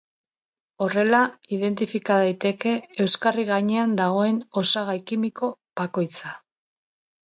Horrela 0.85 1.19
identifika 1.57 2.17
daiteke 2.25 2.75
euskarri 3.07 3.47
gainean 3.53 3.95
dagoen 4.03 4.43
osagai 4.67 5.01
kimiko 5.09 5.57
bakoitza. 5.83 6.39